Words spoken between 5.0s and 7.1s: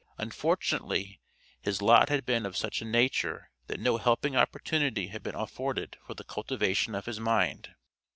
had been afforded for the cultivation of